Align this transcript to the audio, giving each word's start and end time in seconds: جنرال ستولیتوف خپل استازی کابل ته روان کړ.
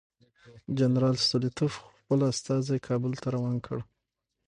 جنرال 0.77 1.15
ستولیتوف 1.25 1.73
خپل 1.97 2.19
استازی 2.31 2.77
کابل 2.87 3.13
ته 3.21 3.27
روان 3.35 3.55
کړ. 3.65 3.77